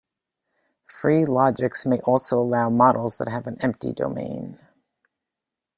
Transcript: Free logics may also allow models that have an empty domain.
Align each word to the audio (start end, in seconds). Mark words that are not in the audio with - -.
Free 0.87 1.25
logics 1.25 1.85
may 1.85 1.99
also 1.99 2.41
allow 2.41 2.71
models 2.71 3.19
that 3.19 3.27
have 3.29 3.45
an 3.45 3.59
empty 3.61 3.93
domain. 3.93 4.57